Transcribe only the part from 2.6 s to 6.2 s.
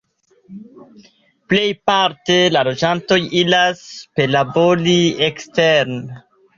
loĝantoj iras perlabori eksteren.